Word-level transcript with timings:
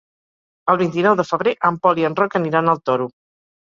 El 0.73 0.79
vint-i-nou 0.83 1.19
de 1.21 1.27
febrer 1.33 1.55
en 1.71 1.81
Pol 1.87 2.05
i 2.05 2.11
en 2.13 2.21
Roc 2.25 2.43
aniran 2.43 2.77
al 2.77 2.85
Toro. 2.91 3.13